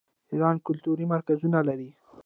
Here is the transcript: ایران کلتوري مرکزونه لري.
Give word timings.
ایران 0.31 0.55
کلتوري 0.65 1.05
مرکزونه 1.13 1.59
لري. 1.67 1.89